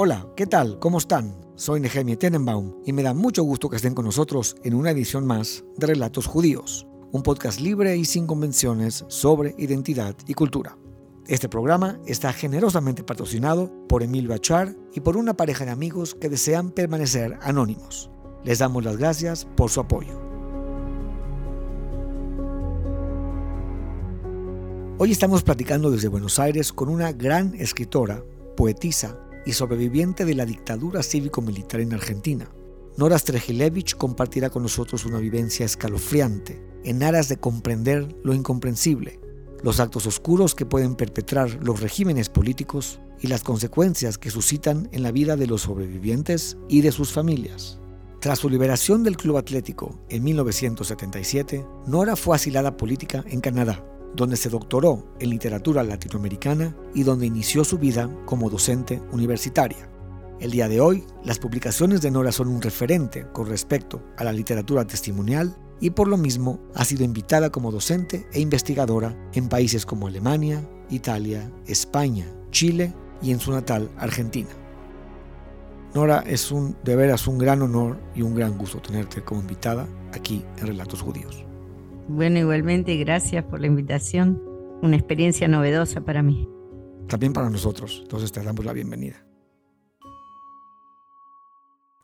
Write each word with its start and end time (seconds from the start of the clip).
Hola, 0.00 0.28
¿qué 0.36 0.46
tal? 0.46 0.78
¿Cómo 0.78 0.98
están? 0.98 1.34
Soy 1.56 1.80
Nehemia 1.80 2.16
Tenenbaum 2.16 2.72
y 2.86 2.92
me 2.92 3.02
da 3.02 3.14
mucho 3.14 3.42
gusto 3.42 3.68
que 3.68 3.74
estén 3.74 3.94
con 3.94 4.04
nosotros 4.04 4.54
en 4.62 4.74
una 4.74 4.92
edición 4.92 5.26
más 5.26 5.64
de 5.76 5.88
Relatos 5.88 6.24
Judíos, 6.24 6.86
un 7.10 7.24
podcast 7.24 7.58
libre 7.58 7.96
y 7.96 8.04
sin 8.04 8.28
convenciones 8.28 9.04
sobre 9.08 9.56
identidad 9.58 10.14
y 10.28 10.34
cultura. 10.34 10.78
Este 11.26 11.48
programa 11.48 11.98
está 12.06 12.32
generosamente 12.32 13.02
patrocinado 13.02 13.72
por 13.88 14.04
Emilio 14.04 14.32
Achar 14.32 14.72
y 14.94 15.00
por 15.00 15.16
una 15.16 15.34
pareja 15.36 15.64
de 15.64 15.72
amigos 15.72 16.14
que 16.14 16.28
desean 16.28 16.70
permanecer 16.70 17.36
anónimos. 17.42 18.08
Les 18.44 18.60
damos 18.60 18.84
las 18.84 18.98
gracias 18.98 19.48
por 19.56 19.68
su 19.68 19.80
apoyo. 19.80 20.16
Hoy 24.98 25.10
estamos 25.10 25.42
platicando 25.42 25.90
desde 25.90 26.06
Buenos 26.06 26.38
Aires 26.38 26.72
con 26.72 26.88
una 26.88 27.10
gran 27.10 27.56
escritora, 27.56 28.22
poetisa 28.56 29.24
y 29.48 29.54
sobreviviente 29.54 30.26
de 30.26 30.34
la 30.34 30.44
dictadura 30.44 31.02
cívico-militar 31.02 31.80
en 31.80 31.94
Argentina. 31.94 32.50
Nora 32.98 33.18
Strejilevich 33.18 33.96
compartirá 33.96 34.50
con 34.50 34.62
nosotros 34.62 35.06
una 35.06 35.20
vivencia 35.20 35.64
escalofriante 35.64 36.62
en 36.84 37.02
aras 37.02 37.30
de 37.30 37.38
comprender 37.38 38.14
lo 38.22 38.34
incomprensible, 38.34 39.18
los 39.62 39.80
actos 39.80 40.06
oscuros 40.06 40.54
que 40.54 40.66
pueden 40.66 40.96
perpetrar 40.96 41.64
los 41.64 41.80
regímenes 41.80 42.28
políticos 42.28 43.00
y 43.20 43.28
las 43.28 43.42
consecuencias 43.42 44.18
que 44.18 44.30
suscitan 44.30 44.90
en 44.92 45.02
la 45.02 45.12
vida 45.12 45.34
de 45.34 45.46
los 45.46 45.62
sobrevivientes 45.62 46.58
y 46.68 46.82
de 46.82 46.92
sus 46.92 47.10
familias. 47.10 47.80
Tras 48.20 48.40
su 48.40 48.50
liberación 48.50 49.02
del 49.02 49.16
Club 49.16 49.38
Atlético 49.38 49.98
en 50.10 50.24
1977, 50.24 51.64
Nora 51.86 52.16
fue 52.16 52.36
asilada 52.36 52.76
política 52.76 53.24
en 53.28 53.40
Canadá 53.40 53.82
donde 54.14 54.36
se 54.36 54.48
doctoró 54.48 55.04
en 55.20 55.30
literatura 55.30 55.82
latinoamericana 55.82 56.76
y 56.94 57.02
donde 57.02 57.26
inició 57.26 57.64
su 57.64 57.78
vida 57.78 58.10
como 58.24 58.50
docente 58.50 59.02
universitaria. 59.12 59.88
El 60.40 60.52
día 60.52 60.68
de 60.68 60.80
hoy, 60.80 61.04
las 61.24 61.38
publicaciones 61.38 62.00
de 62.00 62.10
Nora 62.10 62.30
son 62.30 62.48
un 62.48 62.62
referente 62.62 63.26
con 63.32 63.46
respecto 63.46 64.02
a 64.16 64.24
la 64.24 64.32
literatura 64.32 64.86
testimonial 64.86 65.56
y 65.80 65.90
por 65.90 66.08
lo 66.08 66.16
mismo 66.16 66.60
ha 66.74 66.84
sido 66.84 67.04
invitada 67.04 67.50
como 67.50 67.72
docente 67.72 68.26
e 68.32 68.40
investigadora 68.40 69.16
en 69.32 69.48
países 69.48 69.84
como 69.84 70.06
Alemania, 70.06 70.68
Italia, 70.90 71.50
España, 71.66 72.26
Chile 72.50 72.94
y 73.20 73.32
en 73.32 73.40
su 73.40 73.52
natal 73.52 73.90
Argentina. 73.98 74.50
Nora, 75.94 76.22
es 76.26 76.52
un, 76.52 76.76
de 76.84 76.96
veras 76.96 77.26
un 77.26 77.38
gran 77.38 77.62
honor 77.62 77.98
y 78.14 78.22
un 78.22 78.34
gran 78.34 78.56
gusto 78.58 78.80
tenerte 78.80 79.22
como 79.22 79.40
invitada 79.40 79.88
aquí 80.12 80.44
en 80.58 80.66
Relatos 80.66 81.02
Judíos. 81.02 81.47
Bueno, 82.08 82.38
igualmente, 82.38 82.96
gracias 82.96 83.44
por 83.44 83.60
la 83.60 83.66
invitación. 83.66 84.42
Una 84.80 84.96
experiencia 84.96 85.46
novedosa 85.46 86.00
para 86.00 86.22
mí. 86.22 86.48
También 87.06 87.34
para 87.34 87.50
nosotros. 87.50 88.00
Entonces 88.02 88.32
te 88.32 88.42
damos 88.42 88.64
la 88.64 88.72
bienvenida. 88.72 89.22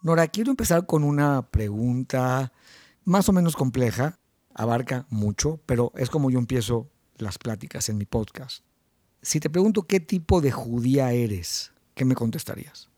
Nora, 0.00 0.26
quiero 0.28 0.52
empezar 0.52 0.86
con 0.86 1.04
una 1.04 1.42
pregunta 1.50 2.50
más 3.04 3.28
o 3.28 3.32
menos 3.32 3.56
compleja. 3.56 4.18
Abarca 4.54 5.06
mucho, 5.10 5.60
pero 5.66 5.92
es 5.94 6.08
como 6.08 6.30
yo 6.30 6.38
empiezo 6.38 6.88
las 7.18 7.36
pláticas 7.36 7.90
en 7.90 7.98
mi 7.98 8.06
podcast. 8.06 8.64
Si 9.20 9.38
te 9.38 9.50
pregunto 9.50 9.82
qué 9.82 10.00
tipo 10.00 10.40
de 10.40 10.50
judía 10.50 11.12
eres, 11.12 11.74
¿qué 11.94 12.06
me 12.06 12.14
contestarías? 12.14 12.88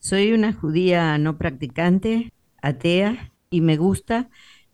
Soy 0.00 0.32
una 0.32 0.52
judía 0.52 1.16
no 1.18 1.38
practicante, 1.38 2.32
atea, 2.60 3.32
y 3.50 3.60
me 3.60 3.76
gusta 3.76 4.28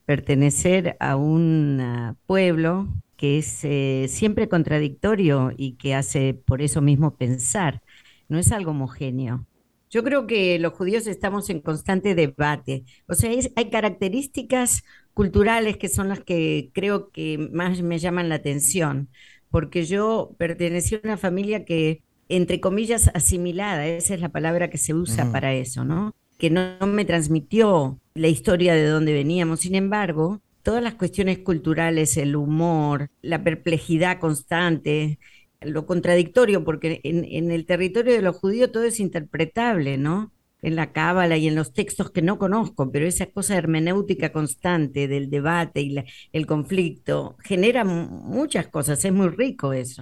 pertenecer 0.07 0.97
a 1.01 1.17
un 1.17 1.81
ah, 1.81 2.17
pueblo 2.27 2.89
que 3.17 3.39
es 3.39 3.61
eh, 3.65 4.07
siempre 4.09 4.49
contradictorio 4.49 5.53
y 5.57 5.73
que 5.73 5.95
hace 5.95 6.35
por 6.35 6.63
eso 6.63 6.81
mismo 6.81 7.17
pensar. 7.17 7.83
No 8.29 8.39
es 8.39 8.53
algo 8.53 8.73
homogéneo. 8.73 9.47
Yo 9.91 10.03
creo 10.03 10.27
que 10.27 10.59
los 10.59 10.73
judíos 10.73 11.07
estamos 11.07 11.49
en 11.51 11.61
constante 11.61 12.17
debate. 12.17 12.85
O 13.07 13.15
sea, 13.15 13.31
hay 13.31 13.71
características 13.71 14.83
culturales 15.15 15.77
que 15.77 15.89
son 15.89 16.09
las 16.09 16.21
que 16.21 16.71
creo 16.75 17.11
que 17.11 17.39
más 17.53 17.81
me 17.81 17.99
llaman 17.99 18.29
la 18.29 18.35
atención, 18.35 19.09
porque 19.51 19.85
yo 19.85 20.35
pertenecí 20.37 20.97
a 20.97 21.01
una 21.05 21.17
familia 21.17 21.65
que, 21.65 22.03
entre 22.29 22.61
comillas, 22.61 23.09
asimilada, 23.15 23.87
esa 23.87 24.15
es 24.15 24.21
la 24.21 24.31
palabra 24.31 24.69
que 24.69 24.79
se 24.79 24.95
usa 24.95 25.31
para 25.31 25.55
eso, 25.55 25.85
¿no? 25.85 26.17
Que 26.39 26.51
no 26.51 26.85
me 26.89 27.05
transmitió 27.05 28.01
la 28.15 28.29
historia 28.29 28.75
de 28.75 28.87
dónde 28.87 29.13
veníamos. 29.13 29.61
Sin 29.61 29.75
embargo, 29.75 30.41
todas 30.63 30.83
las 30.83 30.95
cuestiones 30.95 31.39
culturales, 31.41 32.17
el 32.17 32.37
humor, 32.37 33.11
la 33.23 33.43
perplejidad 33.43 34.21
constante, 34.21 35.19
lo 35.61 35.87
contradictorio, 35.87 36.65
porque 36.65 37.01
en, 37.03 37.51
el 37.51 37.67
territorio 37.67 38.13
de 38.13 38.23
los 38.23 38.37
judíos 38.37 38.71
todo 38.71 38.85
es 38.85 39.01
interpretable, 39.01 39.99
¿no? 39.99 40.33
En 40.63 40.77
la 40.77 40.93
cábala 40.93 41.37
y 41.37 41.49
en 41.49 41.55
los 41.55 41.75
textos 41.75 42.11
que 42.11 42.23
no 42.23 42.39
conozco, 42.39 42.91
pero 42.91 43.07
esa 43.07 43.27
cosa 43.27 43.57
hermenéutica 43.57 44.33
constante 44.33 45.09
del 45.09 45.29
debate 45.29 45.83
y 45.83 45.97
el 46.33 46.47
conflicto 46.47 47.37
genera 47.43 47.85
muchas 47.85 48.69
cosas, 48.69 49.05
es 49.05 49.13
muy 49.13 49.29
rico 49.29 49.75
eso. 49.75 50.01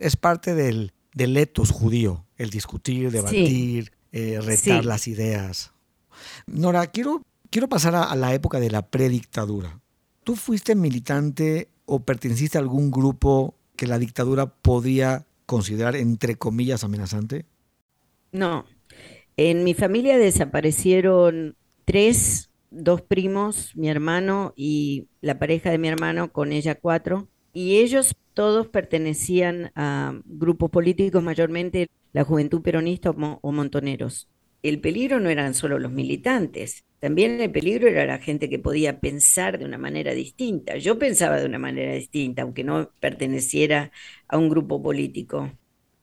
Es 0.00 0.16
parte 0.16 0.54
del, 0.54 0.92
del 1.14 1.36
etos 1.36 1.70
judío, 1.70 2.24
el 2.36 2.50
discutir, 2.50 3.10
debatir, 3.12 3.92
eh, 4.10 4.40
retar 4.40 4.84
las 4.84 5.06
ideas. 5.06 5.72
Nora, 6.46 6.88
quiero 6.88 7.22
Quiero 7.50 7.68
pasar 7.68 7.96
a, 7.96 8.14
la 8.14 8.32
época 8.32 8.60
de 8.60 8.70
la 8.70 8.82
predictadura. 8.82 9.80
¿Tú 10.22 10.36
fuiste 10.36 10.76
militante 10.76 11.68
o 11.84 11.98
perteneciste 11.98 12.58
a 12.58 12.60
algún 12.60 12.92
grupo 12.92 13.56
que 13.74 13.88
la 13.88 13.98
dictadura 13.98 14.46
podía 14.46 15.26
considerar, 15.46 15.96
entre 15.96 16.36
comillas, 16.36 16.84
amenazante? 16.84 17.46
No. 18.30 18.66
En 19.36 19.64
mi 19.64 19.74
familia 19.74 20.16
desaparecieron 20.16 21.56
tres, 21.84 22.50
dos 22.70 23.02
primos, 23.02 23.74
mi 23.74 23.88
hermano 23.88 24.52
y 24.54 25.08
la 25.20 25.40
pareja 25.40 25.72
de 25.72 25.78
mi 25.78 25.88
hermano, 25.88 26.32
con 26.32 26.52
ella 26.52 26.76
cuatro, 26.76 27.26
y 27.52 27.78
ellos 27.78 28.14
todos 28.32 28.68
pertenecían 28.68 29.72
a 29.74 30.14
grupos 30.24 30.70
políticos, 30.70 31.20
mayormente 31.20 31.88
la 32.12 32.22
Juventud 32.22 32.62
Peronista 32.62 33.10
o 33.10 33.52
Montoneros. 33.52 34.28
El 34.62 34.80
peligro 34.80 35.18
no 35.18 35.30
eran 35.30 35.54
solo 35.54 35.80
los 35.80 35.90
militantes, 35.90 36.84
también 37.00 37.40
el 37.40 37.50
peligro 37.52 37.88
era 37.88 38.06
la 38.06 38.18
gente 38.18 38.48
que 38.50 38.58
podía 38.58 39.00
pensar 39.00 39.58
de 39.58 39.64
una 39.66 39.78
manera 39.78 40.12
distinta. 40.14 40.76
Yo 40.78 40.98
pensaba 40.98 41.38
de 41.40 41.46
una 41.46 41.58
manera 41.58 41.94
distinta, 41.94 42.42
aunque 42.42 42.64
no 42.64 42.92
perteneciera 43.00 43.92
a 44.28 44.38
un 44.38 44.48
grupo 44.50 44.82
político. 44.82 45.52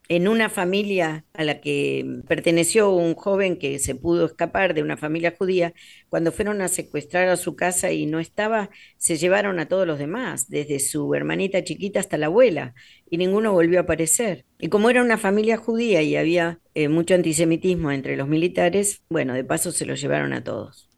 En 0.09 0.27
una 0.27 0.49
familia 0.49 1.25
a 1.33 1.43
la 1.43 1.59
que 1.59 2.21
perteneció 2.27 2.91
un 2.91 3.13
joven 3.13 3.59
que 3.59 3.77
se 3.79 3.93
pudo 3.93 4.25
escapar 4.25 4.73
de 4.73 4.81
una 4.81 4.95
familia 4.95 5.35
judía, 5.37 5.73
cuando 6.07 6.31
fueron 6.31 6.61
a 6.61 6.69
secuestrar 6.69 7.27
a 7.27 7.35
su 7.35 7.55
casa 7.55 7.91
y 7.91 8.05
no 8.05 8.19
estaba, 8.19 8.69
se 8.97 9.17
llevaron 9.17 9.59
a 9.59 9.67
todos 9.67 9.85
los 9.85 9.99
demás, 9.99 10.47
desde 10.47 10.79
su 10.79 11.13
hermanita 11.13 11.63
chiquita 11.63 11.99
hasta 11.99 12.17
la 12.17 12.27
abuela, 12.27 12.73
y 13.09 13.17
ninguno 13.17 13.51
volvió 13.51 13.79
a 13.79 13.83
aparecer. 13.83 14.45
Y 14.59 14.69
como 14.69 14.89
era 14.89 15.03
una 15.03 15.17
familia 15.17 15.57
judía 15.57 16.01
y 16.01 16.15
había 16.15 16.59
eh, 16.73 16.87
mucho 16.87 17.13
antisemitismo 17.13 17.91
entre 17.91 18.15
los 18.15 18.27
militares, 18.27 19.01
bueno, 19.09 19.33
de 19.33 19.43
paso 19.43 19.71
se 19.71 19.85
los 19.85 19.99
llevaron 19.99 20.31
a 20.31 20.43
todos. 20.43 20.89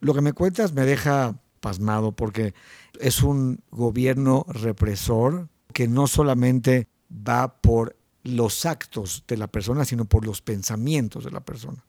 Lo 0.00 0.14
que 0.14 0.20
me 0.20 0.32
cuentas 0.32 0.74
me 0.74 0.84
deja 0.84 1.40
pasmado 1.60 2.12
porque 2.12 2.54
es 3.00 3.22
un 3.22 3.62
gobierno 3.70 4.44
represor 4.48 5.48
que 5.72 5.88
no 5.88 6.06
solamente 6.06 6.88
va 7.10 7.60
por 7.60 7.96
los 8.24 8.66
actos 8.66 9.24
de 9.26 9.36
la 9.36 9.46
persona, 9.46 9.84
sino 9.84 10.04
por 10.04 10.26
los 10.26 10.42
pensamientos 10.42 11.24
de 11.24 11.30
la 11.30 11.40
persona. 11.40 11.84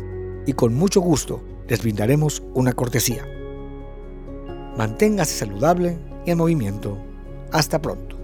y 0.46 0.52
con 0.52 0.74
mucho 0.74 1.00
gusto 1.00 1.42
les 1.68 1.82
brindaremos 1.82 2.40
una 2.54 2.72
cortesía. 2.72 3.26
Manténgase 4.76 5.38
saludable 5.38 5.98
y 6.24 6.30
en 6.30 6.38
movimiento. 6.38 6.96
Hasta 7.50 7.82
pronto. 7.82 8.21